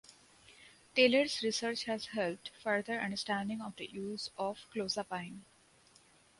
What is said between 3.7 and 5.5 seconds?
the use of clozapine.